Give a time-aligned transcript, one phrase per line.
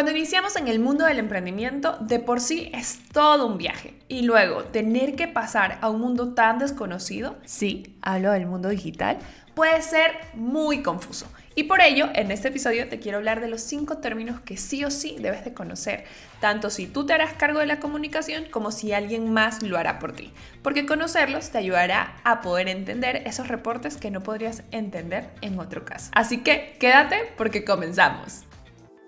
[0.00, 3.92] Cuando iniciamos en el mundo del emprendimiento, de por sí es todo un viaje.
[4.08, 9.18] Y luego, tener que pasar a un mundo tan desconocido, sí, hablo del mundo digital,
[9.54, 11.26] puede ser muy confuso.
[11.54, 14.86] Y por ello, en este episodio te quiero hablar de los cinco términos que sí
[14.86, 16.04] o sí debes de conocer,
[16.40, 19.98] tanto si tú te harás cargo de la comunicación como si alguien más lo hará
[19.98, 20.32] por ti,
[20.62, 25.84] porque conocerlos te ayudará a poder entender esos reportes que no podrías entender en otro
[25.84, 26.10] caso.
[26.14, 28.44] Así que quédate porque comenzamos.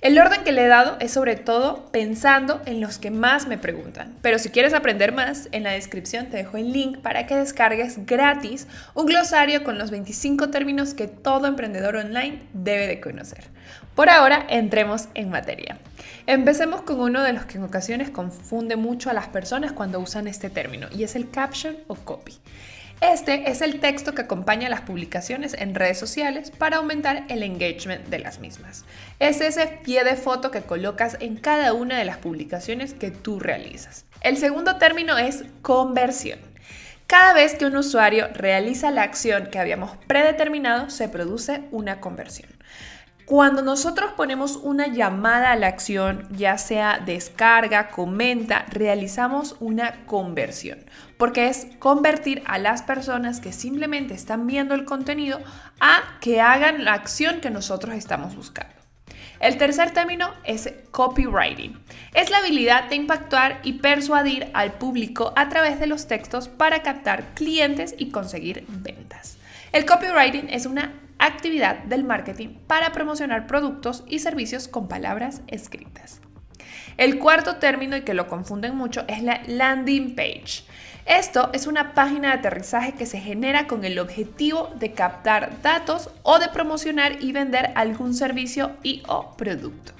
[0.00, 3.58] El orden que le he dado es sobre todo pensando en los que más me
[3.58, 4.14] preguntan.
[4.22, 8.06] Pero si quieres aprender más, en la descripción te dejo el link para que descargues
[8.06, 13.44] gratis un glosario con los 25 términos que todo emprendedor online debe de conocer.
[13.94, 15.78] Por ahora, entremos en materia.
[16.26, 20.26] Empecemos con uno de los que en ocasiones confunde mucho a las personas cuando usan
[20.26, 22.38] este término y es el caption o copy.
[23.00, 28.06] Este es el texto que acompaña las publicaciones en redes sociales para aumentar el engagement
[28.08, 28.84] de las mismas.
[29.18, 33.40] Es ese pie de foto que colocas en cada una de las publicaciones que tú
[33.40, 34.04] realizas.
[34.20, 36.40] El segundo término es conversión.
[37.06, 42.50] Cada vez que un usuario realiza la acción que habíamos predeterminado, se produce una conversión.
[43.30, 50.80] Cuando nosotros ponemos una llamada a la acción, ya sea descarga, comenta, realizamos una conversión,
[51.16, 55.38] porque es convertir a las personas que simplemente están viendo el contenido
[55.78, 58.74] a que hagan la acción que nosotros estamos buscando.
[59.38, 61.78] El tercer término es copywriting.
[62.14, 66.82] Es la habilidad de impactar y persuadir al público a través de los textos para
[66.82, 69.38] captar clientes y conseguir ventas.
[69.70, 76.20] El copywriting es una actividad del marketing para promocionar productos y servicios con palabras escritas.
[76.96, 80.64] El cuarto término y que lo confunden mucho es la landing page.
[81.06, 86.10] Esto es una página de aterrizaje que se genera con el objetivo de captar datos
[86.22, 89.99] o de promocionar y vender algún servicio y o producto.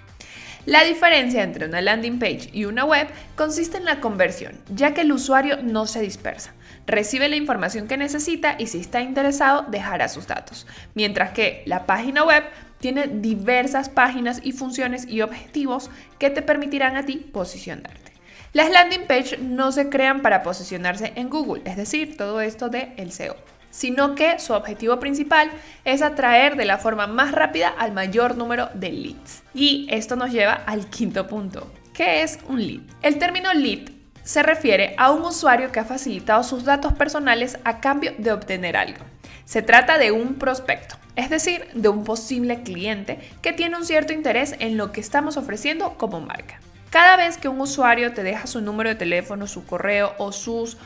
[0.66, 5.00] La diferencia entre una landing page y una web consiste en la conversión, ya que
[5.03, 6.54] el usuario no se dispersa
[6.91, 10.66] recibe la información que necesita y si está interesado dejará sus datos.
[10.94, 12.44] Mientras que la página web
[12.78, 18.10] tiene diversas páginas y funciones y objetivos que te permitirán a ti posicionarte.
[18.53, 22.92] Las landing page no se crean para posicionarse en Google, es decir, todo esto de
[22.97, 23.37] el SEO,
[23.70, 25.50] sino que su objetivo principal
[25.84, 29.42] es atraer de la forma más rápida al mayor número de leads.
[29.54, 32.82] Y esto nos lleva al quinto punto, que es un lead.
[33.03, 33.91] El término lead
[34.22, 38.76] se refiere a un usuario que ha facilitado sus datos personales a cambio de obtener
[38.76, 39.04] algo.
[39.44, 44.12] Se trata de un prospecto, es decir, de un posible cliente que tiene un cierto
[44.12, 46.60] interés en lo que estamos ofreciendo como marca.
[46.91, 50.77] Cada vez que un usuario te deja su número de teléfono, su correo o sus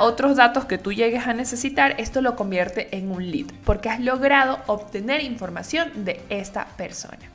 [0.00, 4.00] otros datos que tú llegues a necesitar, esto lo convierte en un lead, porque has
[4.00, 7.30] logrado obtener información de esta persona.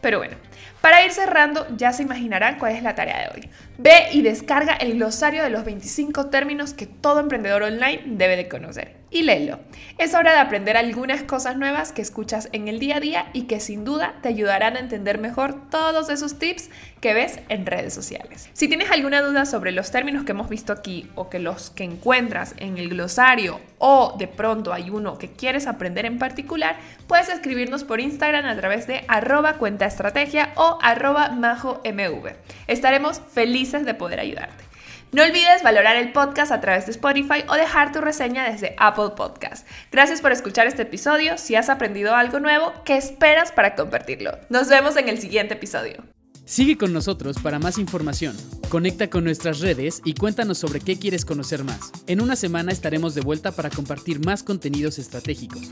[0.00, 0.36] Pero bueno,
[0.80, 3.48] para ir cerrando, ya se imaginarán cuál es la tarea de hoy.
[3.78, 8.48] Ve y descarga el glosario de los 25 términos que todo emprendedor online debe de
[8.48, 9.60] conocer y léelo.
[9.98, 13.42] Es hora de aprender algunas cosas nuevas que escuchas en el día a día y
[13.42, 17.92] que sin duda te ayudarán a entender mejor todos esos tips que ves en redes
[17.92, 18.48] sociales.
[18.54, 21.84] Si tienes alguna duda sobre los términos que hemos visto aquí o que los que
[21.84, 27.28] encuentras en el glosario o de pronto hay uno que quieres aprender en particular, puedes
[27.28, 32.32] escribirnos por Instagram a través de arroba cuentaestrategia o arroba majomv.
[32.66, 34.71] Estaremos felices de poder ayudarte.
[35.14, 39.10] No olvides valorar el podcast a través de Spotify o dejar tu reseña desde Apple
[39.14, 39.68] Podcast.
[39.90, 41.36] Gracias por escuchar este episodio.
[41.36, 44.38] Si has aprendido algo nuevo, ¿qué esperas para compartirlo?
[44.48, 46.02] Nos vemos en el siguiente episodio.
[46.46, 48.34] Sigue con nosotros para más información.
[48.70, 51.92] Conecta con nuestras redes y cuéntanos sobre qué quieres conocer más.
[52.06, 55.70] En una semana estaremos de vuelta para compartir más contenidos estratégicos.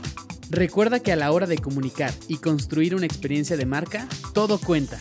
[0.51, 4.99] Recuerda que a la hora de comunicar y construir una experiencia de marca, todo cuenta.